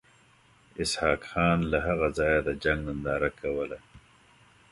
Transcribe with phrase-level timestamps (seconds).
[0.81, 3.77] اسحق خان له هغه ځایه د جنګ ننداره کوله.